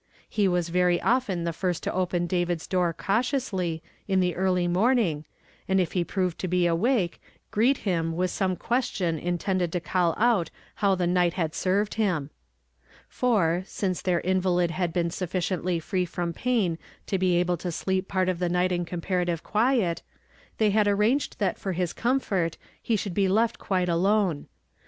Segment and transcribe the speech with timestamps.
[0.35, 4.67] I Je was very often the lirst to open David's door cauticmsly, in the early
[4.67, 5.25] morning,
[5.67, 10.15] and if ],e proved to be awake, greet lum with some question intended to call
[10.17, 10.49] out
[10.81, 12.31] how the night had seived him.
[13.07, 18.03] For, since their nivahd luul b(>en suHiciently free from pain to be able to sleei,
[18.03, 20.01] P'lrt of the night in eon)parative quiet,
[20.57, 22.57] they Imd arranged that for his comfort
[22.89, 24.47] lie should be left quite alone.